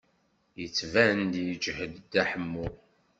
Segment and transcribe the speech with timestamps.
[0.61, 2.67] Yettban-d yeǧhed Dda Ḥemmu.